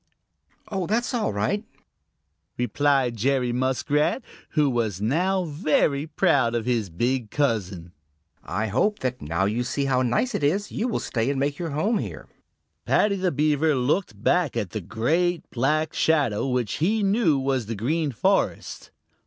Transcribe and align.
"Oh, 0.69 0.87
that's 0.87 1.13
all 1.13 1.31
right," 1.31 1.63
replied 2.57 3.15
Jerry 3.17 3.51
Muskrat, 3.51 4.23
who 4.53 4.67
was 4.67 4.99
now 4.99 5.43
very 5.43 6.07
proud 6.07 6.55
of 6.55 6.65
his 6.65 6.89
big 6.89 7.29
cousin. 7.29 7.91
"I 8.43 8.65
hope 8.65 8.97
that 9.01 9.21
now 9.21 9.45
you 9.45 9.63
see 9.63 9.85
how 9.85 10.01
nice 10.01 10.33
it 10.33 10.43
is, 10.43 10.71
you 10.71 10.87
will 10.87 10.99
stay 10.99 11.29
and 11.29 11.39
make 11.39 11.59
your 11.59 11.69
home 11.69 11.99
here." 11.99 12.27
Paddy 12.85 13.15
the 13.15 13.31
Beaver 13.31 13.75
looked 13.75 14.23
back 14.23 14.57
at 14.57 14.71
the 14.71 14.81
great 14.81 15.47
black 15.51 15.93
shadow 15.93 16.47
which 16.47 16.79
he 16.81 17.03
knew 17.03 17.37
was 17.37 17.67
the 17.67 17.75
Green 17.75 18.11
Forest. 18.11 18.89